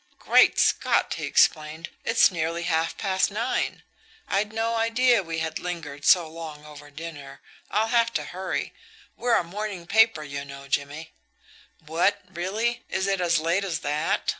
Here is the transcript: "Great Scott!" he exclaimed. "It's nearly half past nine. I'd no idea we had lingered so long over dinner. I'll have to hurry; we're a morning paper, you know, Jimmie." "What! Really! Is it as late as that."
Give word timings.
"Great 0.17 0.57
Scott!" 0.57 1.13
he 1.13 1.25
exclaimed. 1.25 1.89
"It's 2.03 2.31
nearly 2.31 2.63
half 2.63 2.97
past 2.97 3.29
nine. 3.29 3.83
I'd 4.27 4.51
no 4.51 4.73
idea 4.73 5.21
we 5.21 5.37
had 5.45 5.59
lingered 5.59 6.05
so 6.05 6.27
long 6.27 6.65
over 6.65 6.89
dinner. 6.89 7.39
I'll 7.69 7.89
have 7.89 8.11
to 8.15 8.23
hurry; 8.23 8.73
we're 9.15 9.35
a 9.37 9.43
morning 9.43 9.85
paper, 9.85 10.23
you 10.23 10.43
know, 10.43 10.67
Jimmie." 10.67 11.11
"What! 11.85 12.19
Really! 12.33 12.81
Is 12.89 13.05
it 13.05 13.21
as 13.21 13.37
late 13.37 13.63
as 13.63 13.81
that." 13.81 14.23